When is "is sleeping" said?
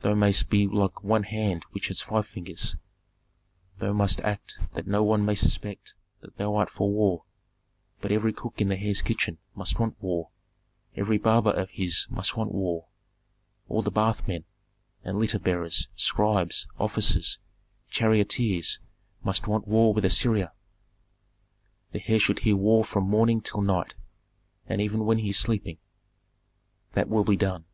25.30-25.78